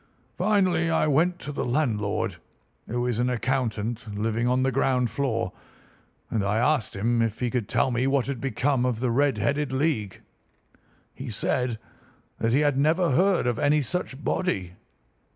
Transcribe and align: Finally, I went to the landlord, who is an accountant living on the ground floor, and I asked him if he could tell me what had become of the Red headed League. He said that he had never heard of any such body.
Finally, 0.35 0.89
I 0.89 1.05
went 1.05 1.37
to 1.41 1.51
the 1.51 1.63
landlord, 1.63 2.37
who 2.87 3.05
is 3.05 3.19
an 3.19 3.29
accountant 3.29 4.17
living 4.17 4.47
on 4.47 4.63
the 4.63 4.71
ground 4.71 5.11
floor, 5.11 5.51
and 6.31 6.43
I 6.43 6.57
asked 6.57 6.95
him 6.95 7.21
if 7.21 7.39
he 7.39 7.51
could 7.51 7.69
tell 7.69 7.91
me 7.91 8.07
what 8.07 8.25
had 8.25 8.41
become 8.41 8.83
of 8.83 8.99
the 8.99 9.11
Red 9.11 9.37
headed 9.37 9.71
League. 9.71 10.21
He 11.13 11.29
said 11.29 11.77
that 12.39 12.51
he 12.51 12.61
had 12.61 12.79
never 12.79 13.11
heard 13.11 13.45
of 13.45 13.59
any 13.59 13.83
such 13.83 14.23
body. 14.23 14.73